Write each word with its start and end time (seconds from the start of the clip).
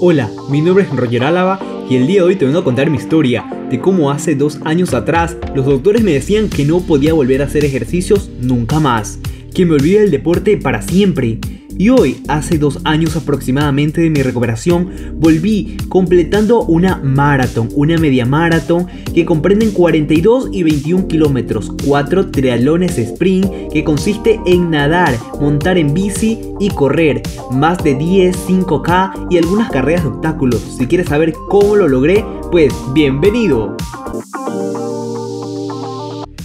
Hola, 0.00 0.30
mi 0.48 0.60
nombre 0.60 0.84
es 0.84 0.94
Roger 0.94 1.24
Álava 1.24 1.58
y 1.90 1.96
el 1.96 2.06
día 2.06 2.20
de 2.20 2.28
hoy 2.28 2.36
te 2.36 2.44
vengo 2.44 2.60
a 2.60 2.64
contar 2.64 2.88
mi 2.88 2.98
historia 2.98 3.44
de 3.68 3.80
cómo 3.80 4.12
hace 4.12 4.36
dos 4.36 4.60
años 4.64 4.94
atrás 4.94 5.36
los 5.56 5.66
doctores 5.66 6.04
me 6.04 6.12
decían 6.12 6.48
que 6.48 6.64
no 6.64 6.78
podía 6.82 7.14
volver 7.14 7.42
a 7.42 7.46
hacer 7.46 7.64
ejercicios 7.64 8.30
nunca 8.40 8.78
más, 8.78 9.18
que 9.52 9.66
me 9.66 9.74
olvidé 9.74 10.02
del 10.02 10.12
deporte 10.12 10.56
para 10.56 10.82
siempre 10.82 11.38
y 11.78 11.90
hoy, 11.90 12.22
hace 12.26 12.58
dos 12.58 12.80
años 12.84 13.16
aproximadamente 13.16 14.00
de 14.00 14.10
mi 14.10 14.22
recuperación, 14.22 15.14
volví 15.14 15.76
completando 15.88 16.62
una 16.62 16.96
maratón, 16.96 17.68
una 17.74 17.96
media 17.98 18.26
maratón 18.26 18.88
que 19.14 19.24
comprenden 19.24 19.70
42 19.70 20.48
y 20.52 20.64
21 20.64 21.06
kilómetros, 21.06 21.72
4 21.86 22.32
triatlones 22.32 22.98
sprint 22.98 23.72
que 23.72 23.84
consiste 23.84 24.40
en 24.44 24.70
nadar, 24.70 25.16
montar 25.40 25.78
en 25.78 25.94
bici 25.94 26.40
y 26.58 26.70
correr, 26.70 27.22
más 27.52 27.78
de 27.84 27.94
10, 27.94 28.36
5K 28.48 29.28
y 29.30 29.38
algunas 29.38 29.70
carreras 29.70 30.02
de 30.02 30.10
obstáculos. 30.10 30.60
Si 30.76 30.86
quieres 30.88 31.08
saber 31.08 31.32
cómo 31.48 31.76
lo 31.76 31.86
logré, 31.86 32.24
pues 32.50 32.74
bienvenido. 32.92 33.76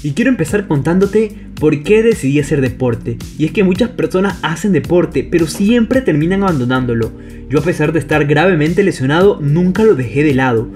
Y 0.04 0.12
quiero 0.12 0.30
empezar 0.30 0.68
contándote 0.68 1.34
por 1.58 1.82
qué 1.82 2.04
decidí 2.04 2.42
hacer 2.42 2.60
deporte. 2.60 3.18
Y 3.38 3.46
es 3.46 3.52
que 3.54 3.64
muchas 3.64 3.90
personas 3.90 4.38
hacen 4.42 4.74
deporte, 4.74 5.26
pero 5.30 5.48
siempre 5.48 6.02
terminan 6.02 6.44
abandonándolo. 6.44 7.12
Yo 7.50 7.60
a 7.60 7.64
pesar 7.64 7.94
de 7.94 8.00
estar 8.00 8.26
gravemente 8.26 8.84
lesionado, 8.84 9.40
nunca 9.42 9.84
lo 9.84 9.96
dejé 9.96 10.24
de 10.24 10.34
lado. 10.34 10.68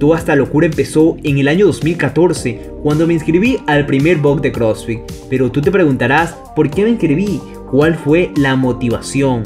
Toda 0.00 0.18
esta 0.18 0.34
locura 0.34 0.66
empezó 0.66 1.16
en 1.22 1.38
el 1.38 1.46
año 1.46 1.66
2014, 1.66 2.58
cuando 2.82 3.06
me 3.06 3.14
inscribí 3.14 3.58
al 3.68 3.86
primer 3.86 4.16
box 4.18 4.42
de 4.42 4.50
CrossFit. 4.50 4.98
Pero 5.30 5.52
tú 5.52 5.60
te 5.60 5.70
preguntarás, 5.70 6.34
¿por 6.56 6.68
qué 6.68 6.82
me 6.82 6.90
inscribí? 6.90 7.40
¿Cuál 7.70 7.94
fue 7.94 8.32
la 8.36 8.56
motivación? 8.56 9.44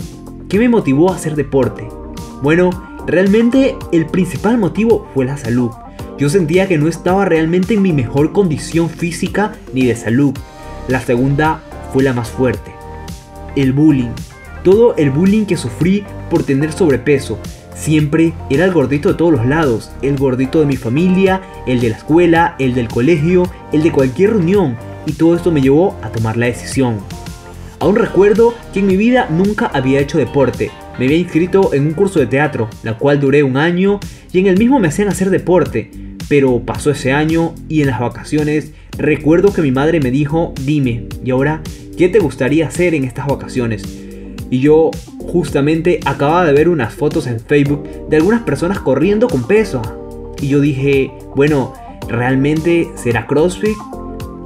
¿Qué 0.49 0.59
me 0.59 0.71
motivó 0.71 1.13
a 1.13 1.17
hacer 1.17 1.37
deporte? 1.37 1.87
Bueno, 2.43 2.71
realmente 3.07 3.77
el 3.93 4.07
principal 4.07 4.57
motivo 4.57 5.11
fue 5.13 5.27
la 5.27 5.37
salud. 5.37 5.71
Yo 6.19 6.31
sentía 6.31 6.67
que 6.67 6.79
no 6.79 6.89
estaba 6.89 7.27
realmente 7.27 7.75
en 7.75 7.83
mi 7.83 7.93
mejor 7.93 8.33
condición 8.33 8.89
física 8.89 9.53
ni 9.75 9.87
de 9.87 9.95
salud. 9.95 10.33
La 10.89 11.01
segunda 11.01 11.61
fue 11.93 12.03
la 12.03 12.15
más 12.15 12.31
fuerte. 12.31 12.73
El 13.55 13.75
bullying. 13.75 14.13
Todo 14.65 14.97
el 14.97 15.11
bullying 15.11 15.45
que 15.45 15.59
sufrí 15.59 16.05
por 16.31 16.43
tener 16.43 16.73
sobrepeso. 16.73 17.39
Siempre 17.75 18.33
era 18.49 18.65
el 18.65 18.73
gordito 18.73 19.11
de 19.11 19.17
todos 19.17 19.33
los 19.33 19.47
lados. 19.47 19.91
El 20.01 20.17
gordito 20.17 20.61
de 20.61 20.67
mi 20.67 20.77
familia, 20.77 21.43
el 21.67 21.81
de 21.81 21.91
la 21.91 21.97
escuela, 21.97 22.57
el 22.59 22.75
del 22.75 22.89
colegio, 22.89 23.43
el 23.73 23.83
de 23.83 23.93
cualquier 23.93 24.31
reunión. 24.31 24.77
Y 25.05 25.13
todo 25.13 25.37
esto 25.37 25.53
me 25.53 25.61
llevó 25.61 25.97
a 26.03 26.09
tomar 26.09 26.39
la 26.39 26.47
decisión. 26.47 26.99
Aún 27.79 27.97
recuerdo 27.97 28.55
que 28.73 28.81
en 28.81 28.87
mi 28.87 28.97
vida 28.97 29.29
nunca 29.31 29.67
había 29.67 30.01
hecho 30.01 30.19
deporte. 30.19 30.71
Me 30.99 31.05
había 31.05 31.19
inscrito 31.19 31.75
en 31.75 31.87
un 31.87 31.93
curso 31.93 32.19
de 32.19 32.27
teatro, 32.27 32.71
la 32.83 32.97
cual 32.97 33.21
duré 33.21 33.43
un 33.43 33.57
año 33.57 34.01
y 34.33 34.39
en 34.39 34.47
el 34.47 34.59
mismo 34.59 34.79
me 34.79 34.89
hacían 34.89 35.09
hacer 35.09 35.31
deporte. 35.31 35.91
Pero 36.29 36.61
pasó 36.61 36.91
ese 36.91 37.13
año 37.13 37.55
y 37.69 37.83
en 37.83 37.89
las 37.89 38.01
vacaciones 38.01 38.73
recuerdo 38.97 39.53
que 39.53 39.63
mi 39.63 39.73
madre 39.73 40.01
me 40.01 40.11
dijo, 40.11 40.55
dime, 40.63 41.07
¿y 41.23 41.31
ahora 41.31 41.63
qué 41.99 42.09
te 42.09 42.19
gustaría 42.19 42.67
hacer 42.67 42.95
en 42.95 43.05
estas 43.05 43.27
vacaciones? 43.27 43.83
Y 44.51 44.61
yo 44.61 44.91
justamente 45.19 46.01
acababa 46.07 46.47
de 46.47 46.53
ver 46.53 46.69
unas 46.69 46.95
fotos 46.95 47.27
en 47.27 47.41
Facebook 47.41 48.09
de 48.09 48.17
algunas 48.17 48.43
personas 48.43 48.81
corriendo 48.81 49.29
con 49.29 49.47
peso. 49.47 49.83
Y 50.41 50.49
yo 50.49 50.61
dije, 50.61 51.11
bueno, 51.35 51.75
¿realmente 52.09 52.89
será 52.95 53.27
CrossFit? 53.27 53.77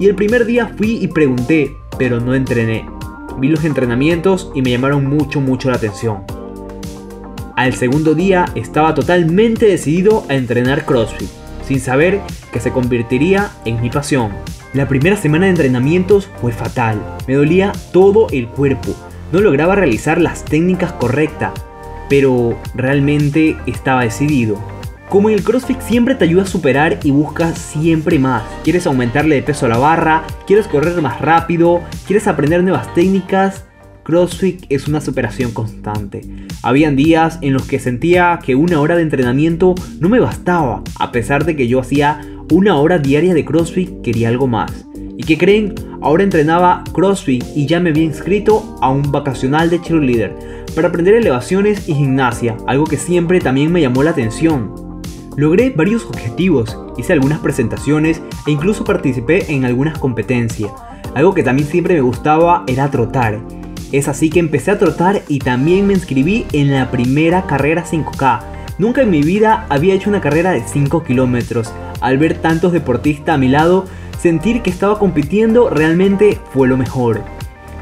Y 0.00 0.06
el 0.06 0.14
primer 0.14 0.46
día 0.46 0.72
fui 0.76 0.98
y 1.00 1.08
pregunté, 1.08 1.70
pero 1.98 2.20
no 2.20 2.34
entrené. 2.34 2.99
Vi 3.40 3.48
los 3.48 3.64
entrenamientos 3.64 4.52
y 4.54 4.60
me 4.60 4.70
llamaron 4.70 5.06
mucho, 5.06 5.40
mucho 5.40 5.70
la 5.70 5.76
atención. 5.76 6.24
Al 7.56 7.72
segundo 7.74 8.14
día 8.14 8.44
estaba 8.54 8.94
totalmente 8.94 9.66
decidido 9.66 10.24
a 10.28 10.34
entrenar 10.34 10.84
CrossFit 10.84 11.28
sin 11.66 11.80
saber 11.80 12.20
que 12.52 12.60
se 12.60 12.72
convertiría 12.72 13.50
en 13.64 13.80
mi 13.80 13.90
pasión. 13.90 14.32
La 14.72 14.88
primera 14.88 15.16
semana 15.16 15.46
de 15.46 15.50
entrenamientos 15.50 16.28
fue 16.40 16.52
fatal, 16.52 17.00
me 17.26 17.34
dolía 17.34 17.72
todo 17.92 18.26
el 18.30 18.48
cuerpo, 18.48 18.94
no 19.32 19.40
lograba 19.40 19.74
realizar 19.74 20.20
las 20.20 20.44
técnicas 20.44 20.92
correctas, 20.92 21.52
pero 22.08 22.58
realmente 22.74 23.56
estaba 23.66 24.02
decidido. 24.02 24.58
Como 25.10 25.28
en 25.28 25.34
el 25.34 25.42
CrossFit 25.42 25.80
siempre 25.80 26.14
te 26.14 26.22
ayuda 26.22 26.44
a 26.44 26.46
superar 26.46 27.00
y 27.02 27.10
buscas 27.10 27.58
siempre 27.58 28.20
más. 28.20 28.44
Quieres 28.62 28.86
aumentarle 28.86 29.34
de 29.34 29.42
peso 29.42 29.66
a 29.66 29.68
la 29.68 29.76
barra, 29.76 30.22
quieres 30.46 30.68
correr 30.68 31.02
más 31.02 31.20
rápido, 31.20 31.80
quieres 32.06 32.28
aprender 32.28 32.62
nuevas 32.62 32.94
técnicas, 32.94 33.64
CrossFit 34.04 34.66
es 34.68 34.86
una 34.86 35.00
superación 35.00 35.50
constante. 35.50 36.20
Habían 36.62 36.94
días 36.94 37.40
en 37.42 37.54
los 37.54 37.66
que 37.66 37.80
sentía 37.80 38.38
que 38.40 38.54
una 38.54 38.80
hora 38.80 38.94
de 38.94 39.02
entrenamiento 39.02 39.74
no 39.98 40.08
me 40.08 40.20
bastaba, 40.20 40.84
a 41.00 41.10
pesar 41.10 41.44
de 41.44 41.56
que 41.56 41.66
yo 41.66 41.80
hacía 41.80 42.20
una 42.52 42.76
hora 42.76 42.98
diaria 42.98 43.34
de 43.34 43.44
CrossFit, 43.44 44.02
quería 44.02 44.28
algo 44.28 44.46
más. 44.46 44.86
¿Y 45.16 45.24
qué 45.24 45.36
creen? 45.36 45.74
Ahora 46.02 46.22
entrenaba 46.22 46.84
CrossFit 46.92 47.44
y 47.56 47.66
ya 47.66 47.80
me 47.80 47.90
había 47.90 48.04
inscrito 48.04 48.78
a 48.80 48.90
un 48.90 49.10
vacacional 49.10 49.70
de 49.70 49.82
cheerleader 49.82 50.64
para 50.76 50.86
aprender 50.86 51.14
elevaciones 51.14 51.88
y 51.88 51.94
gimnasia, 51.94 52.56
algo 52.68 52.84
que 52.84 52.96
siempre 52.96 53.40
también 53.40 53.72
me 53.72 53.80
llamó 53.80 54.04
la 54.04 54.10
atención. 54.10 54.79
Logré 55.40 55.70
varios 55.70 56.04
objetivos, 56.04 56.76
hice 56.98 57.14
algunas 57.14 57.38
presentaciones 57.38 58.20
e 58.46 58.50
incluso 58.50 58.84
participé 58.84 59.50
en 59.50 59.64
algunas 59.64 59.96
competencias. 59.96 60.70
Algo 61.14 61.32
que 61.32 61.42
también 61.42 61.66
siempre 61.66 61.94
me 61.94 62.02
gustaba 62.02 62.62
era 62.66 62.90
trotar 62.90 63.40
es 63.90 64.06
así 64.06 64.28
que 64.28 64.38
empecé 64.38 64.70
a 64.70 64.78
trotar 64.78 65.22
y 65.28 65.38
también 65.38 65.86
me 65.86 65.94
inscribí 65.94 66.46
en 66.52 66.70
la 66.70 66.90
primera 66.90 67.46
carrera 67.46 67.84
5K. 67.84 68.40
Nunca 68.78 69.00
en 69.00 69.10
mi 69.10 69.22
vida 69.22 69.64
había 69.70 69.94
hecho 69.94 70.10
una 70.10 70.20
carrera 70.20 70.50
de 70.50 70.62
5 70.62 71.02
kilómetros. 71.04 71.72
Al 72.02 72.18
ver 72.18 72.34
tantos 72.34 72.72
deportistas 72.72 73.34
a 73.34 73.38
mi 73.38 73.48
lado, 73.48 73.86
sentir 74.18 74.60
que 74.60 74.68
estaba 74.68 74.98
compitiendo 74.98 75.70
realmente 75.70 76.38
fue 76.52 76.68
lo 76.68 76.76
mejor. 76.76 77.22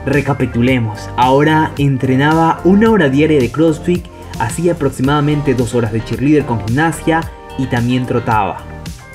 Recapitulemos, 0.07 1.11
ahora 1.17 1.73
entrenaba 1.77 2.61
una 2.63 2.91
hora 2.91 3.09
diaria 3.09 3.41
de 3.41 3.51
CrossFit, 3.51 4.07
hacía 4.39 4.75
aproximadamente 4.75 5.55
dos 5.55 5.75
horas 5.75 5.93
de 5.93 6.05
cheerleader 6.05 6.47
con 6.47 6.65
gimnasia 6.67 7.21
y 7.59 7.67
también 7.67 8.07
trotaba. 8.07 8.65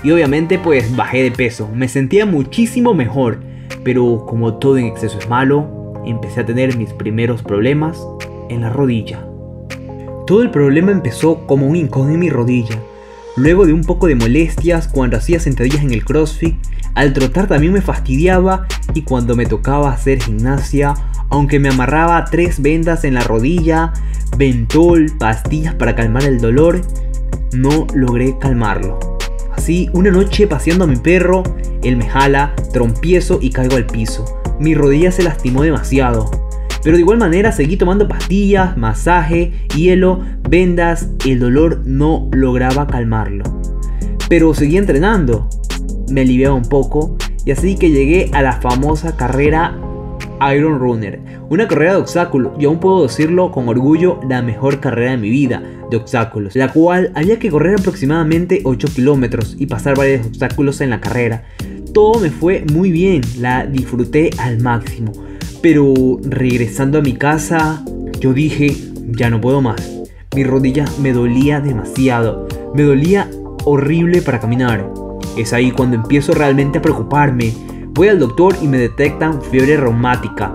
Y 0.03 0.11
obviamente 0.11 0.59
pues 0.59 0.95
bajé 0.95 1.23
de 1.23 1.31
peso, 1.31 1.69
me 1.73 1.87
sentía 1.87 2.25
muchísimo 2.25 2.93
mejor, 2.93 3.39
pero 3.83 4.25
como 4.27 4.55
todo 4.55 4.77
en 4.77 4.85
exceso 4.85 5.17
es 5.17 5.29
malo, 5.29 5.93
empecé 6.05 6.41
a 6.41 6.45
tener 6.45 6.77
mis 6.77 6.91
primeros 6.93 7.41
problemas 7.41 8.05
en 8.49 8.61
la 8.61 8.69
rodilla. 8.69 9.25
Todo 10.27 10.41
el 10.41 10.51
problema 10.51 10.91
empezó 10.91 11.45
como 11.47 11.67
un 11.67 11.75
hincón 11.75 12.11
en 12.11 12.19
mi 12.19 12.29
rodilla. 12.29 12.79
Luego 13.35 13.65
de 13.65 13.73
un 13.73 13.83
poco 13.83 14.07
de 14.07 14.15
molestias 14.15 14.87
cuando 14.87 15.17
hacía 15.17 15.39
sentadillas 15.39 15.83
en 15.83 15.91
el 15.91 16.05
CrossFit, 16.05 16.55
al 16.95 17.13
trotar 17.13 17.47
también 17.47 17.73
me 17.73 17.81
fastidiaba 17.81 18.67
y 18.93 19.01
cuando 19.01 19.35
me 19.35 19.45
tocaba 19.45 19.91
hacer 19.91 20.21
gimnasia, 20.21 20.93
aunque 21.29 21.59
me 21.59 21.69
amarraba 21.69 22.25
tres 22.25 22.61
vendas 22.61 23.03
en 23.03 23.15
la 23.15 23.23
rodilla, 23.23 23.91
ventol, 24.37 25.11
pastillas 25.17 25.73
para 25.73 25.95
calmar 25.95 26.23
el 26.23 26.39
dolor, 26.39 26.81
no 27.53 27.87
logré 27.93 28.37
calmarlo. 28.39 28.99
Así, 29.55 29.89
una 29.93 30.11
noche 30.11 30.47
paseando 30.47 30.85
a 30.85 30.87
mi 30.87 30.95
perro, 30.95 31.43
él 31.83 31.97
me 31.97 32.09
jala, 32.09 32.55
trompiezo 32.71 33.39
y 33.41 33.51
caigo 33.51 33.75
al 33.75 33.85
piso 33.85 34.25
mi 34.59 34.75
rodilla 34.75 35.11
se 35.11 35.23
lastimó 35.23 35.63
demasiado. 35.63 36.29
Pero 36.83 36.97
de 36.97 37.01
igual 37.01 37.17
manera 37.17 37.51
seguí 37.51 37.77
tomando 37.77 38.07
pastillas, 38.07 38.77
masaje, 38.77 39.53
hielo, 39.75 40.21
vendas, 40.49 41.09
el 41.25 41.39
dolor 41.39 41.81
no 41.85 42.29
lograba 42.31 42.87
calmarlo. 42.87 43.43
Pero 44.27 44.53
seguí 44.53 44.77
entrenando, 44.77 45.47
me 46.09 46.21
aliviaba 46.21 46.55
un 46.55 46.65
poco 46.65 47.17
y 47.45 47.51
así 47.51 47.75
que 47.75 47.91
llegué 47.91 48.29
a 48.33 48.41
la 48.41 48.53
famosa 48.53 49.15
carrera 49.15 49.77
Iron 50.55 50.79
Runner, 50.79 51.19
una 51.49 51.67
carrera 51.67 51.93
de 51.93 51.99
obstáculos, 51.99 52.53
y 52.59 52.65
aún 52.65 52.79
puedo 52.79 53.03
decirlo 53.03 53.51
con 53.51 53.67
orgullo, 53.69 54.19
la 54.27 54.41
mejor 54.41 54.79
carrera 54.79 55.11
de 55.11 55.17
mi 55.17 55.29
vida 55.29 55.61
de 55.89 55.97
obstáculos, 55.97 56.55
la 56.55 56.71
cual 56.71 57.11
había 57.15 57.39
que 57.39 57.49
correr 57.49 57.79
aproximadamente 57.79 58.61
8 58.63 58.87
kilómetros 58.95 59.55
y 59.57 59.67
pasar 59.67 59.97
varios 59.97 60.25
obstáculos 60.27 60.81
en 60.81 60.89
la 60.89 61.01
carrera, 61.01 61.43
todo 61.93 62.19
me 62.19 62.31
fue 62.31 62.65
muy 62.73 62.91
bien, 62.91 63.21
la 63.39 63.65
disfruté 63.65 64.31
al 64.39 64.59
máximo. 64.61 65.11
Pero 65.61 65.93
regresando 66.23 66.97
a 66.97 67.01
mi 67.01 67.13
casa, 67.13 67.83
yo 68.19 68.33
dije, 68.33 68.75
ya 69.11 69.29
no 69.29 69.39
puedo 69.39 69.61
más. 69.61 70.03
Mi 70.35 70.43
rodilla 70.43 70.85
me 70.99 71.13
dolía 71.13 71.61
demasiado, 71.61 72.47
me 72.73 72.83
dolía 72.83 73.29
horrible 73.63 74.21
para 74.21 74.39
caminar. 74.39 74.91
Es 75.37 75.53
ahí 75.53 75.71
cuando 75.71 75.95
empiezo 75.95 76.33
realmente 76.33 76.79
a 76.79 76.81
preocuparme. 76.81 77.53
Voy 77.95 78.07
al 78.07 78.17
doctor 78.17 78.55
y 78.59 78.67
me 78.67 78.79
detectan 78.79 79.39
fiebre 79.39 79.77
reumática, 79.77 80.51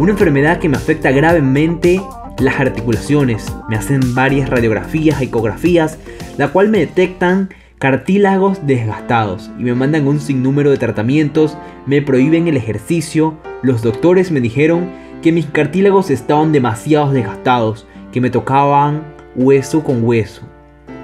una 0.00 0.10
enfermedad 0.10 0.58
que 0.58 0.68
me 0.68 0.76
afecta 0.76 1.12
gravemente 1.12 2.02
las 2.40 2.58
articulaciones. 2.58 3.46
Me 3.68 3.76
hacen 3.76 4.12
varias 4.12 4.50
radiografías, 4.50 5.22
ecografías, 5.22 5.98
la 6.36 6.48
cual 6.48 6.68
me 6.68 6.78
detectan 6.78 7.50
cartílagos 7.78 8.66
desgastados 8.66 9.52
y 9.56 9.62
me 9.62 9.74
mandan 9.76 10.08
un 10.08 10.18
sinnúmero 10.18 10.72
de 10.72 10.78
tratamientos, 10.78 11.56
me 11.86 12.02
prohíben 12.02 12.48
el 12.48 12.56
ejercicio, 12.56 13.38
los 13.62 13.82
doctores 13.82 14.32
me 14.32 14.40
dijeron 14.40 14.90
que 15.22 15.30
mis 15.30 15.46
cartílagos 15.46 16.10
estaban 16.10 16.50
demasiado 16.50 17.12
desgastados, 17.12 17.86
que 18.10 18.20
me 18.20 18.30
tocaban 18.30 19.04
hueso 19.36 19.84
con 19.84 20.02
hueso, 20.02 20.42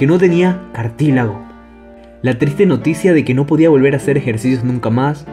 que 0.00 0.09
no 0.09 0.19
tenía 0.19 0.61
cartílago. 0.73 1.41
La 2.23 2.39
triste 2.39 2.67
noticia 2.67 3.12
de 3.12 3.25
que 3.25 3.35
no 3.35 3.47
podía 3.47 3.71
volver 3.71 3.94
a 3.94 3.99
hacer 3.99 4.17
ejercicios 4.17 4.65
nunca 4.65 4.91
más, 4.91 5.27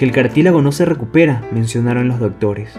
que 0.00 0.06
el 0.06 0.12
cartílago 0.12 0.62
no 0.62 0.72
se 0.72 0.86
recupera, 0.86 1.42
mencionaron 1.52 2.08
los 2.08 2.18
doctores. 2.18 2.70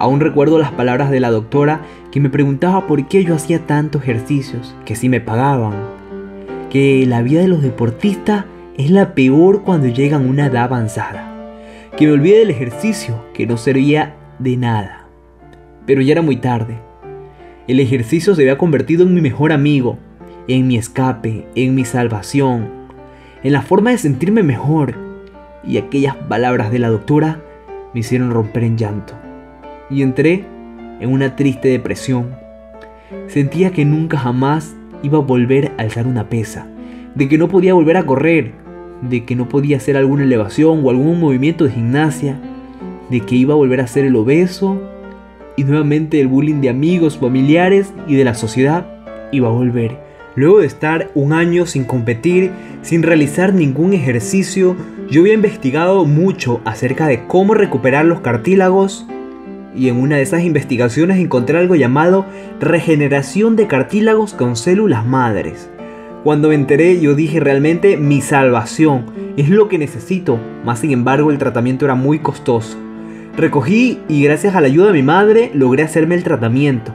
Aún 0.00 0.18
recuerdo 0.18 0.58
las 0.58 0.72
palabras 0.72 1.12
de 1.12 1.20
la 1.20 1.30
doctora 1.30 1.82
que 2.10 2.18
me 2.18 2.28
preguntaba 2.28 2.88
por 2.88 3.06
qué 3.06 3.22
yo 3.22 3.36
hacía 3.36 3.68
tantos 3.68 4.02
ejercicios, 4.02 4.74
que 4.84 4.96
si 4.96 5.08
me 5.08 5.20
pagaban, 5.20 5.74
que 6.70 7.06
la 7.06 7.22
vida 7.22 7.40
de 7.40 7.46
los 7.46 7.62
deportistas 7.62 8.46
es 8.76 8.90
la 8.90 9.14
peor 9.14 9.62
cuando 9.62 9.86
llegan 9.86 10.24
a 10.24 10.28
una 10.28 10.46
edad 10.46 10.64
avanzada, 10.64 11.56
que 11.96 12.08
me 12.08 12.14
olvidé 12.14 12.40
del 12.40 12.50
ejercicio, 12.50 13.24
que 13.32 13.46
no 13.46 13.56
servía 13.56 14.16
de 14.40 14.56
nada. 14.56 15.06
Pero 15.86 16.02
ya 16.02 16.14
era 16.14 16.22
muy 16.22 16.38
tarde. 16.38 16.80
El 17.68 17.78
ejercicio 17.78 18.34
se 18.34 18.42
había 18.42 18.58
convertido 18.58 19.04
en 19.04 19.14
mi 19.14 19.20
mejor 19.20 19.52
amigo, 19.52 20.00
en 20.48 20.66
mi 20.66 20.78
escape, 20.78 21.46
en 21.54 21.76
mi 21.76 21.84
salvación, 21.84 22.70
en 23.44 23.52
la 23.52 23.62
forma 23.62 23.92
de 23.92 23.98
sentirme 23.98 24.42
mejor. 24.42 25.03
Y 25.66 25.78
aquellas 25.78 26.16
palabras 26.16 26.70
de 26.70 26.78
la 26.78 26.88
doctora 26.88 27.40
me 27.92 28.00
hicieron 28.00 28.30
romper 28.30 28.64
en 28.64 28.76
llanto. 28.76 29.14
Y 29.90 30.02
entré 30.02 30.44
en 31.00 31.10
una 31.10 31.36
triste 31.36 31.68
depresión. 31.68 32.36
Sentía 33.28 33.70
que 33.70 33.84
nunca 33.84 34.18
jamás 34.18 34.74
iba 35.02 35.18
a 35.18 35.22
volver 35.22 35.72
a 35.76 35.82
alzar 35.82 36.06
una 36.06 36.28
pesa, 36.28 36.66
de 37.14 37.28
que 37.28 37.38
no 37.38 37.48
podía 37.48 37.74
volver 37.74 37.96
a 37.96 38.06
correr, 38.06 38.52
de 39.02 39.24
que 39.24 39.36
no 39.36 39.48
podía 39.48 39.76
hacer 39.76 39.96
alguna 39.96 40.24
elevación 40.24 40.80
o 40.82 40.90
algún 40.90 41.20
movimiento 41.20 41.64
de 41.64 41.72
gimnasia, 41.72 42.38
de 43.10 43.20
que 43.20 43.36
iba 43.36 43.54
a 43.54 43.56
volver 43.56 43.80
a 43.80 43.86
ser 43.86 44.04
el 44.04 44.16
obeso 44.16 44.80
y 45.56 45.64
nuevamente 45.64 46.20
el 46.20 46.28
bullying 46.28 46.60
de 46.60 46.70
amigos, 46.70 47.18
familiares 47.18 47.92
y 48.08 48.14
de 48.16 48.24
la 48.24 48.34
sociedad 48.34 48.86
iba 49.30 49.48
a 49.48 49.52
volver. 49.52 49.98
Luego 50.36 50.60
de 50.60 50.66
estar 50.66 51.10
un 51.14 51.32
año 51.32 51.66
sin 51.66 51.84
competir, 51.84 52.50
sin 52.82 53.02
realizar 53.02 53.54
ningún 53.54 53.92
ejercicio, 53.92 54.74
yo 55.08 55.20
había 55.20 55.34
investigado 55.34 56.04
mucho 56.06 56.60
acerca 56.64 57.06
de 57.06 57.26
cómo 57.26 57.54
recuperar 57.54 58.04
los 58.04 58.20
cartílagos 58.20 59.06
y 59.76 59.88
en 59.88 59.96
una 59.96 60.16
de 60.16 60.22
esas 60.22 60.42
investigaciones 60.42 61.18
encontré 61.18 61.58
algo 61.58 61.74
llamado 61.74 62.26
regeneración 62.60 63.56
de 63.56 63.66
cartílagos 63.66 64.32
con 64.32 64.56
células 64.56 65.04
madres. 65.04 65.70
Cuando 66.22 66.48
me 66.48 66.54
enteré 66.54 67.00
yo 67.00 67.14
dije 67.14 67.38
realmente 67.38 67.96
mi 67.96 68.20
salvación 68.20 69.04
es 69.36 69.50
lo 69.50 69.68
que 69.68 69.78
necesito, 69.78 70.38
más 70.64 70.78
sin 70.78 70.92
embargo 70.92 71.30
el 71.30 71.38
tratamiento 71.38 71.84
era 71.84 71.94
muy 71.94 72.20
costoso. 72.20 72.78
Recogí 73.36 73.98
y 74.08 74.22
gracias 74.22 74.54
a 74.54 74.60
la 74.60 74.68
ayuda 74.68 74.86
de 74.86 74.92
mi 74.92 75.02
madre 75.02 75.50
logré 75.54 75.82
hacerme 75.82 76.14
el 76.14 76.22
tratamiento. 76.22 76.94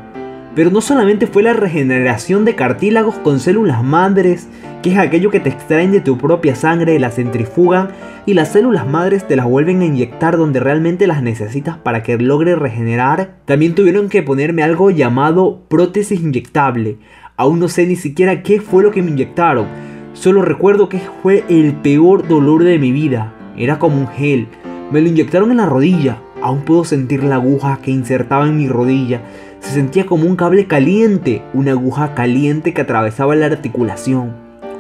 Pero 0.59 0.71
no 0.71 0.81
solamente 0.81 1.25
fue 1.25 1.41
la 1.41 1.53
regeneración 1.53 2.44
de 2.44 2.53
cartílagos 2.53 3.15
con 3.15 3.39
células 3.39 3.81
madres, 3.81 4.50
que 4.83 4.91
es 4.91 4.97
aquello 4.97 5.31
que 5.31 5.39
te 5.39 5.47
extraen 5.47 5.94
de 5.94 6.01
tu 6.01 6.17
propia 6.17 6.53
sangre, 6.53 7.00
las 7.00 7.15
centrifugan 7.15 7.91
y 8.25 8.33
las 8.33 8.51
células 8.51 8.85
madres 8.85 9.25
te 9.25 9.38
las 9.38 9.45
vuelven 9.45 9.79
a 9.79 9.85
inyectar 9.85 10.35
donde 10.35 10.59
realmente 10.59 11.07
las 11.07 11.23
necesitas 11.23 11.77
para 11.77 12.03
que 12.03 12.17
logre 12.17 12.57
regenerar. 12.57 13.38
También 13.45 13.73
tuvieron 13.73 14.09
que 14.09 14.21
ponerme 14.21 14.61
algo 14.61 14.91
llamado 14.91 15.61
prótesis 15.69 16.19
inyectable. 16.19 16.97
Aún 17.38 17.62
no 17.62 17.69
sé 17.69 17.85
ni 17.85 17.95
siquiera 17.95 18.44
qué 18.44 18.59
fue 18.59 18.83
lo 18.83 18.91
que 18.91 19.01
me 19.01 19.12
inyectaron. 19.12 19.65
Solo 20.12 20.41
recuerdo 20.41 20.89
que 20.89 21.00
fue 21.23 21.45
el 21.47 21.71
peor 21.75 22.27
dolor 22.27 22.65
de 22.65 22.79
mi 22.79 22.91
vida. 22.91 23.33
Era 23.55 23.79
como 23.79 23.95
un 23.95 24.09
gel. 24.09 24.50
Me 24.91 25.00
lo 25.00 25.07
inyectaron 25.07 25.51
en 25.51 25.57
la 25.57 25.67
rodilla, 25.67 26.17
Aún 26.41 26.62
puedo 26.62 26.85
sentir 26.85 27.23
la 27.23 27.35
aguja 27.35 27.79
que 27.81 27.91
insertaba 27.91 28.47
en 28.47 28.57
mi 28.57 28.67
rodilla. 28.67 29.21
Se 29.59 29.71
sentía 29.71 30.06
como 30.06 30.25
un 30.25 30.35
cable 30.35 30.67
caliente, 30.67 31.41
una 31.53 31.71
aguja 31.71 32.15
caliente 32.15 32.73
que 32.73 32.81
atravesaba 32.81 33.35
la 33.35 33.47
articulación. 33.47 34.35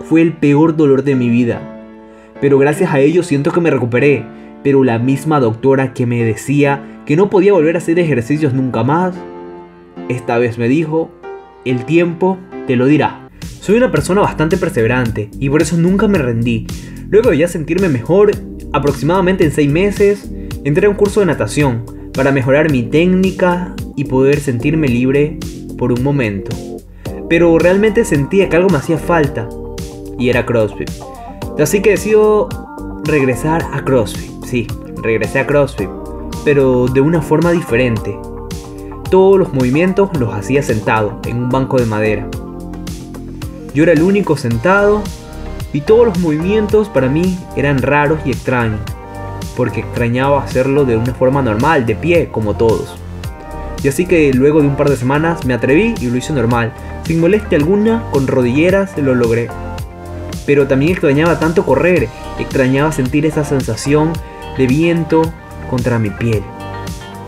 Fue 0.05 0.21
el 0.21 0.33
peor 0.33 0.75
dolor 0.75 1.03
de 1.03 1.15
mi 1.15 1.29
vida. 1.29 1.61
Pero 2.41 2.57
gracias 2.57 2.93
a 2.93 2.99
ello 2.99 3.23
siento 3.23 3.51
que 3.51 3.61
me 3.61 3.69
recuperé. 3.69 4.25
Pero 4.63 4.83
la 4.83 4.99
misma 4.99 5.39
doctora 5.39 5.93
que 5.93 6.05
me 6.05 6.23
decía 6.23 6.83
que 7.05 7.15
no 7.15 7.29
podía 7.29 7.53
volver 7.53 7.75
a 7.75 7.79
hacer 7.79 7.99
ejercicios 7.99 8.53
nunca 8.53 8.83
más, 8.83 9.15
esta 10.09 10.37
vez 10.37 10.57
me 10.57 10.67
dijo, 10.67 11.11
el 11.65 11.85
tiempo 11.85 12.37
te 12.67 12.75
lo 12.75 12.85
dirá. 12.85 13.29
Soy 13.61 13.77
una 13.77 13.91
persona 13.91 14.21
bastante 14.21 14.57
perseverante 14.57 15.29
y 15.39 15.49
por 15.49 15.61
eso 15.61 15.77
nunca 15.77 16.07
me 16.07 16.17
rendí. 16.17 16.67
Luego 17.09 17.31
de 17.31 17.37
ya 17.37 17.47
sentirme 17.47 17.89
mejor, 17.89 18.31
aproximadamente 18.73 19.43
en 19.43 19.51
6 19.51 19.71
meses, 19.71 20.29
Entré 20.65 20.87
a 20.87 20.89
un 20.89 20.95
curso 20.97 21.21
de 21.21 21.25
natación 21.25 21.85
para 22.13 22.33
mejorar 22.33 22.69
mi 22.69 22.83
técnica 22.83 23.73
y 23.99 24.05
poder 24.05 24.39
sentirme 24.39 24.87
libre 24.87 25.37
por 25.77 25.91
un 25.91 26.01
momento. 26.01 26.55
Pero 27.27 27.59
realmente 27.59 28.05
sentía 28.05 28.47
que 28.47 28.55
algo 28.55 28.69
me 28.69 28.77
hacía 28.77 28.97
falta 28.97 29.49
y 30.17 30.29
era 30.29 30.45
CrossFit. 30.45 30.89
Así 31.59 31.81
que 31.81 31.91
decido 31.91 32.47
regresar 33.03 33.67
a 33.73 33.83
CrossFit. 33.83 34.45
Sí, 34.45 34.67
regresé 35.03 35.39
a 35.39 35.47
CrossFit, 35.47 35.89
pero 36.45 36.87
de 36.87 37.01
una 37.01 37.21
forma 37.21 37.51
diferente. 37.51 38.17
Todos 39.11 39.37
los 39.37 39.53
movimientos 39.53 40.09
los 40.17 40.33
hacía 40.33 40.63
sentado 40.63 41.19
en 41.27 41.35
un 41.43 41.49
banco 41.49 41.77
de 41.77 41.85
madera. 41.85 42.25
Yo 43.73 43.83
era 43.83 43.91
el 43.91 44.01
único 44.01 44.37
sentado 44.37 45.03
y 45.73 45.81
todos 45.81 46.07
los 46.07 46.19
movimientos 46.19 46.87
para 46.87 47.09
mí 47.09 47.37
eran 47.57 47.81
raros 47.81 48.19
y 48.23 48.29
extraños 48.29 48.79
porque 49.57 49.81
extrañaba 49.81 50.41
hacerlo 50.41 50.85
de 50.85 50.95
una 50.95 51.13
forma 51.13 51.41
normal, 51.41 51.85
de 51.85 51.93
pie, 51.93 52.29
como 52.31 52.55
todos. 52.55 52.95
Y 53.83 53.87
así 53.87 54.05
que 54.05 54.33
luego 54.33 54.61
de 54.61 54.67
un 54.67 54.75
par 54.75 54.89
de 54.89 54.97
semanas 54.97 55.45
me 55.45 55.53
atreví 55.53 55.95
y 55.99 56.07
lo 56.07 56.17
hice 56.17 56.33
normal, 56.33 56.73
sin 57.05 57.19
molestia 57.19 57.57
alguna, 57.57 58.03
con 58.11 58.27
rodilleras 58.27 58.97
lo 58.97 59.15
logré. 59.15 59.47
Pero 60.45 60.67
también 60.67 60.91
extrañaba 60.91 61.39
tanto 61.39 61.65
correr, 61.65 62.09
extrañaba 62.39 62.91
sentir 62.91 63.25
esa 63.25 63.43
sensación 63.43 64.11
de 64.57 64.67
viento 64.67 65.21
contra 65.69 65.99
mi 65.99 66.09
piel. 66.09 66.43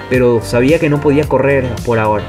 Pero 0.10 0.42
sabía 0.44 0.80
que 0.80 0.90
no 0.90 1.00
podía 1.00 1.28
correr 1.28 1.66
por 1.86 2.00
ahora. 2.00 2.26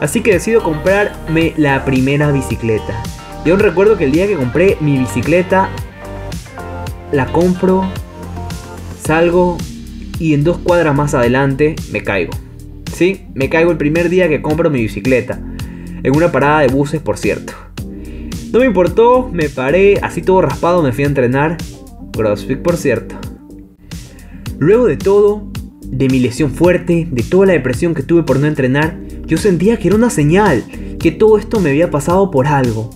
Así 0.00 0.20
que 0.20 0.32
decido 0.32 0.62
comprarme 0.62 1.54
la 1.56 1.84
primera 1.84 2.30
bicicleta. 2.30 3.02
Y 3.44 3.50
aún 3.50 3.60
recuerdo 3.60 3.96
que 3.96 4.04
el 4.04 4.12
día 4.12 4.26
que 4.26 4.36
compré 4.36 4.76
mi 4.80 4.98
bicicleta, 4.98 5.68
la 7.10 7.26
compro 7.26 7.84
Salgo 9.04 9.58
y 10.20 10.34
en 10.34 10.44
dos 10.44 10.58
cuadras 10.58 10.94
más 10.94 11.14
adelante 11.14 11.74
me 11.90 12.02
caigo. 12.04 12.32
Me 13.34 13.48
caigo 13.48 13.70
el 13.70 13.78
primer 13.78 14.08
día 14.08 14.28
que 14.28 14.42
compro 14.42 14.70
mi 14.70 14.82
bicicleta. 14.82 15.40
En 16.02 16.16
una 16.16 16.30
parada 16.30 16.60
de 16.60 16.68
buses, 16.68 17.00
por 17.00 17.18
cierto. 17.18 17.52
No 18.52 18.60
me 18.60 18.66
importó, 18.66 19.28
me 19.32 19.48
paré, 19.48 19.98
así 20.02 20.22
todo 20.22 20.42
raspado 20.42 20.82
me 20.82 20.92
fui 20.92 21.04
a 21.04 21.08
entrenar. 21.08 21.56
CrossFit, 22.12 22.60
por 22.60 22.76
cierto. 22.76 23.16
Luego 24.58 24.86
de 24.86 24.96
todo, 24.96 25.50
de 25.86 26.08
mi 26.08 26.20
lesión 26.20 26.50
fuerte, 26.50 27.08
de 27.10 27.22
toda 27.22 27.46
la 27.46 27.54
depresión 27.54 27.94
que 27.94 28.02
tuve 28.02 28.22
por 28.22 28.38
no 28.38 28.46
entrenar, 28.46 28.98
yo 29.26 29.36
sentía 29.36 29.78
que 29.78 29.88
era 29.88 29.96
una 29.96 30.10
señal, 30.10 30.62
que 31.00 31.10
todo 31.10 31.38
esto 31.38 31.60
me 31.60 31.70
había 31.70 31.90
pasado 31.90 32.30
por 32.30 32.46
algo. 32.46 32.90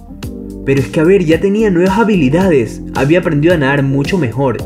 Pero 0.64 0.80
es 0.80 0.88
que 0.88 1.00
a 1.00 1.04
ver, 1.04 1.24
ya 1.24 1.40
tenía 1.40 1.70
nuevas 1.70 1.98
habilidades, 1.98 2.82
había 2.94 3.20
aprendido 3.20 3.54
a 3.54 3.58
nadar 3.58 3.82
mucho 3.82 4.18
mejor 4.18 4.58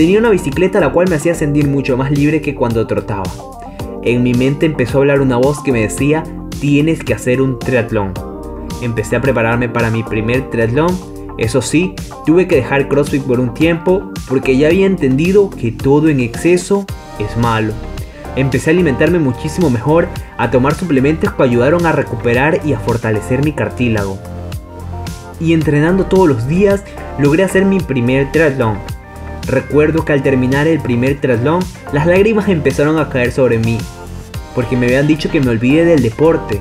Tenía 0.00 0.18
una 0.18 0.30
bicicleta 0.30 0.80
la 0.80 0.92
cual 0.92 1.08
me 1.10 1.16
hacía 1.16 1.34
sentir 1.34 1.68
mucho 1.68 1.96
más 1.96 2.10
libre 2.10 2.40
que 2.40 2.54
cuando 2.54 2.86
trotaba. 2.86 3.24
En 4.02 4.22
mi 4.22 4.32
mente 4.32 4.64
empezó 4.64 4.96
a 4.96 5.00
hablar 5.02 5.20
una 5.20 5.36
voz 5.36 5.62
que 5.62 5.72
me 5.72 5.82
decía, 5.82 6.24
tienes 6.58 7.04
que 7.04 7.12
hacer 7.12 7.42
un 7.42 7.58
triatlón. 7.58 8.14
Empecé 8.80 9.16
a 9.16 9.20
prepararme 9.20 9.68
para 9.68 9.90
mi 9.90 10.02
primer 10.02 10.48
triatlón. 10.48 10.98
Eso 11.36 11.60
sí, 11.60 11.94
tuve 12.24 12.48
que 12.48 12.56
dejar 12.56 12.88
CrossFit 12.88 13.22
por 13.22 13.40
un 13.40 13.52
tiempo 13.52 14.10
porque 14.26 14.56
ya 14.56 14.68
había 14.68 14.86
entendido 14.86 15.50
que 15.50 15.70
todo 15.70 16.08
en 16.08 16.20
exceso 16.20 16.86
es 17.18 17.36
malo. 17.36 17.74
Empecé 18.36 18.70
a 18.70 18.72
alimentarme 18.72 19.18
muchísimo 19.18 19.68
mejor, 19.68 20.08
a 20.38 20.50
tomar 20.50 20.74
suplementos 20.74 21.32
que 21.34 21.42
ayudaron 21.42 21.84
a 21.84 21.92
recuperar 21.92 22.62
y 22.64 22.72
a 22.72 22.80
fortalecer 22.80 23.44
mi 23.44 23.52
cartílago. 23.52 24.18
Y 25.38 25.52
entrenando 25.52 26.06
todos 26.06 26.26
los 26.26 26.48
días, 26.48 26.84
logré 27.18 27.42
hacer 27.44 27.66
mi 27.66 27.80
primer 27.80 28.32
triatlón. 28.32 28.78
Recuerdo 29.50 30.04
que 30.04 30.12
al 30.12 30.22
terminar 30.22 30.68
el 30.68 30.78
primer 30.78 31.20
traslón, 31.20 31.58
las 31.92 32.06
lágrimas 32.06 32.48
empezaron 32.48 33.00
a 33.00 33.08
caer 33.08 33.32
sobre 33.32 33.58
mí, 33.58 33.78
porque 34.54 34.76
me 34.76 34.86
habían 34.86 35.08
dicho 35.08 35.28
que 35.28 35.40
me 35.40 35.50
olvide 35.50 35.84
del 35.84 36.02
deporte 36.02 36.60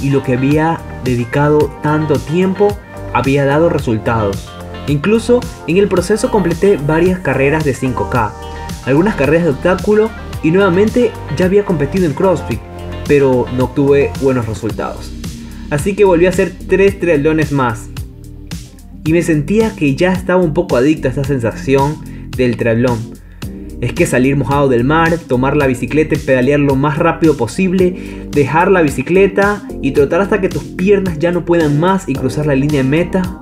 y 0.00 0.08
lo 0.08 0.22
que 0.22 0.32
había 0.32 0.80
dedicado 1.04 1.70
tanto 1.82 2.18
tiempo 2.18 2.74
había 3.12 3.44
dado 3.44 3.68
resultados. 3.68 4.50
Incluso 4.86 5.40
en 5.66 5.76
el 5.76 5.88
proceso 5.88 6.30
completé 6.30 6.78
varias 6.78 7.18
carreras 7.18 7.62
de 7.62 7.74
5K, 7.74 8.30
algunas 8.86 9.16
carreras 9.16 9.44
de 9.44 9.50
obstáculo 9.50 10.08
y 10.42 10.50
nuevamente 10.50 11.12
ya 11.36 11.44
había 11.44 11.66
competido 11.66 12.06
en 12.06 12.14
CrossFit, 12.14 12.60
pero 13.06 13.44
no 13.54 13.64
obtuve 13.64 14.12
buenos 14.22 14.46
resultados. 14.46 15.12
Así 15.68 15.94
que 15.94 16.06
volví 16.06 16.24
a 16.24 16.30
hacer 16.30 16.54
tres 16.68 16.98
triatlones 16.98 17.52
más. 17.52 17.90
Y 19.04 19.12
me 19.12 19.20
sentía 19.20 19.76
que 19.76 19.94
ya 19.94 20.14
estaba 20.14 20.42
un 20.42 20.54
poco 20.54 20.78
adicto 20.78 21.06
a 21.06 21.10
esta 21.10 21.24
sensación 21.24 22.08
del 22.44 22.56
triatlón. 22.56 22.98
es 23.80 23.94
que 23.94 24.04
salir 24.04 24.36
mojado 24.36 24.68
del 24.68 24.84
mar, 24.84 25.16
tomar 25.26 25.56
la 25.56 25.66
bicicleta 25.66 26.14
y 26.14 26.18
pedalear 26.18 26.60
lo 26.60 26.76
más 26.76 26.98
rápido 26.98 27.36
posible, 27.36 28.26
dejar 28.30 28.70
la 28.70 28.82
bicicleta 28.82 29.62
y 29.80 29.92
trotar 29.92 30.20
hasta 30.20 30.40
que 30.40 30.50
tus 30.50 30.64
piernas 30.64 31.18
ya 31.18 31.32
no 31.32 31.46
puedan 31.46 31.80
más 31.80 32.06
y 32.06 32.14
cruzar 32.14 32.46
la 32.46 32.54
línea 32.54 32.82
de 32.82 32.88
meta, 32.88 33.40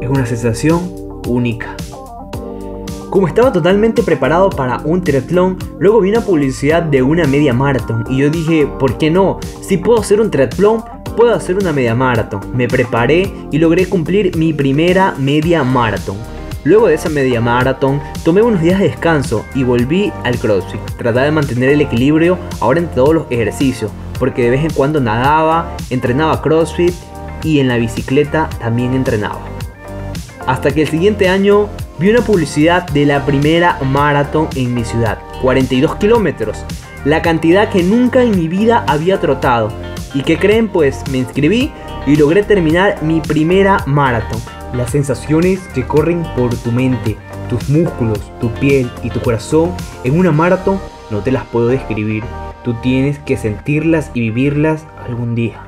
es 0.00 0.08
una 0.08 0.26
sensación 0.26 0.80
única. 1.28 1.76
Como 3.12 3.28
estaba 3.28 3.52
totalmente 3.52 4.02
preparado 4.02 4.48
para 4.48 4.78
un 4.84 5.04
triatlón, 5.04 5.58
luego 5.78 6.00
vi 6.00 6.08
una 6.08 6.22
publicidad 6.22 6.82
de 6.82 7.02
una 7.02 7.26
media 7.26 7.52
maratón 7.52 8.04
y 8.08 8.16
yo 8.16 8.30
dije, 8.30 8.66
¿por 8.78 8.96
qué 8.96 9.10
no? 9.10 9.38
Si 9.60 9.76
puedo 9.76 10.00
hacer 10.00 10.18
un 10.20 10.30
triatlón, 10.30 10.82
puedo 11.14 11.34
hacer 11.34 11.56
una 11.56 11.72
media 11.72 11.94
maratón. 11.94 12.40
Me 12.54 12.68
preparé 12.68 13.30
y 13.50 13.58
logré 13.58 13.86
cumplir 13.86 14.34
mi 14.36 14.54
primera 14.54 15.14
media 15.18 15.62
maratón. 15.62 16.16
Luego 16.64 16.86
de 16.86 16.94
esa 16.94 17.08
media 17.08 17.40
maratón, 17.40 18.00
tomé 18.24 18.40
unos 18.40 18.60
días 18.60 18.78
de 18.78 18.86
descanso 18.86 19.44
y 19.54 19.64
volví 19.64 20.12
al 20.22 20.38
CrossFit. 20.38 20.80
Trataba 20.96 21.24
de 21.24 21.32
mantener 21.32 21.70
el 21.70 21.80
equilibrio 21.80 22.38
ahora 22.60 22.78
en 22.78 22.86
todos 22.86 23.14
los 23.14 23.26
ejercicios, 23.30 23.90
porque 24.18 24.42
de 24.42 24.50
vez 24.50 24.64
en 24.64 24.70
cuando 24.70 25.00
nadaba, 25.00 25.76
entrenaba 25.90 26.40
CrossFit 26.40 26.94
y 27.42 27.58
en 27.58 27.66
la 27.66 27.78
bicicleta 27.78 28.48
también 28.60 28.94
entrenaba. 28.94 29.40
Hasta 30.46 30.70
que 30.70 30.82
el 30.82 30.88
siguiente 30.88 31.28
año 31.28 31.68
vi 31.98 32.10
una 32.10 32.20
publicidad 32.20 32.86
de 32.90 33.06
la 33.06 33.26
primera 33.26 33.78
maratón 33.82 34.48
en 34.54 34.72
mi 34.72 34.84
ciudad, 34.84 35.18
42 35.42 35.96
kilómetros, 35.96 36.64
la 37.04 37.22
cantidad 37.22 37.70
que 37.70 37.82
nunca 37.82 38.22
en 38.22 38.38
mi 38.38 38.46
vida 38.46 38.84
había 38.86 39.18
trotado. 39.18 39.72
¿Y 40.14 40.22
qué 40.22 40.38
creen? 40.38 40.68
Pues 40.68 41.02
me 41.10 41.18
inscribí 41.18 41.72
y 42.06 42.14
logré 42.14 42.44
terminar 42.44 43.02
mi 43.02 43.20
primera 43.20 43.82
maratón. 43.86 44.40
Las 44.72 44.90
sensaciones 44.90 45.60
que 45.74 45.82
corren 45.82 46.22
por 46.34 46.54
tu 46.54 46.72
mente, 46.72 47.18
tus 47.50 47.68
músculos, 47.68 48.18
tu 48.40 48.48
piel 48.54 48.90
y 49.02 49.10
tu 49.10 49.20
corazón 49.20 49.72
en 50.02 50.18
una 50.18 50.32
maratón 50.32 50.78
no 51.10 51.18
te 51.18 51.30
las 51.30 51.44
puedo 51.44 51.68
describir. 51.68 52.24
Tú 52.64 52.72
tienes 52.82 53.18
que 53.18 53.36
sentirlas 53.36 54.10
y 54.14 54.20
vivirlas 54.20 54.86
algún 55.06 55.34
día. 55.34 55.60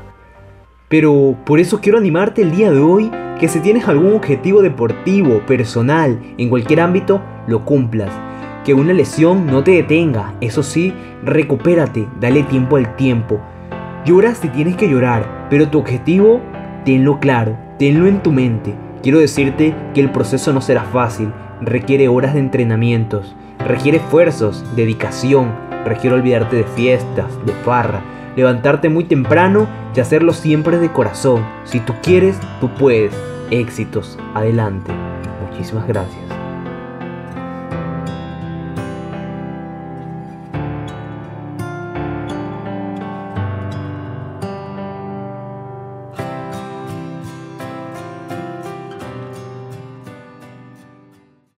Pero 0.89 1.37
por 1.45 1.61
eso 1.61 1.83
quiero 1.83 1.99
animarte 1.99 2.41
el 2.41 2.53
día 2.57 2.71
de 2.71 2.81
hoy 2.81 3.11
que 3.39 3.49
si 3.49 3.61
tienes 3.61 3.89
algún 3.89 4.15
objetivo 4.15 4.63
deportivo, 4.63 5.41
personal, 5.41 6.19
en 6.39 6.49
cualquier 6.49 6.81
ámbito, 6.81 7.21
lo 7.47 7.67
cumplas. 7.67 8.11
Que 8.65 8.73
una 8.73 8.95
lesión 8.95 9.45
no 9.47 9.63
te 9.63 9.73
detenga. 9.73 10.33
Eso 10.41 10.63
sí, 10.63 10.95
recupérate, 11.23 12.09
dale 12.21 12.43
tiempo 12.45 12.77
al 12.77 12.97
tiempo. 12.97 13.39
Llora 14.07 14.35
si 14.35 14.49
tienes 14.49 14.77
que 14.77 14.89
llorar, 14.89 15.47
pero 15.51 15.69
tu 15.69 15.79
objetivo, 15.79 16.41
tenlo 16.87 17.21
claro, 17.21 17.59
tenlo 17.79 18.07
en 18.07 18.23
tu 18.23 18.33
mente. 18.33 18.75
Quiero 19.05 19.19
decirte 19.19 19.75
que 19.93 20.01
el 20.01 20.11
proceso 20.11 20.55
no 20.55 20.63
será 20.63 20.85
fácil, 20.85 21.31
requiere 21.61 22.09
horas 22.09 22.33
de 22.33 22.41
entrenamientos, 22.41 23.37
requiere 23.59 23.99
esfuerzos, 23.99 24.65
dedicación, 24.77 25.53
requiere 25.85 26.17
olvidarte 26.17 26.57
de 26.57 26.65
fiestas, 26.65 27.27
de 27.45 27.53
farra, 27.53 28.01
levantarte 28.35 28.89
muy 28.89 29.05
temprano 29.05 29.69
y 29.95 30.01
hacerlo 30.01 30.33
siempre 30.33 30.79
de 30.79 30.91
corazón. 30.91 31.45
Si 31.65 31.81
tú 31.81 31.93
quieres, 32.03 32.39
tú 32.63 32.71
puedes. 32.79 33.13
Éxitos, 33.51 34.19
adelante. 34.33 34.91
Muchísimas 35.51 35.87
gracias. 35.87 36.34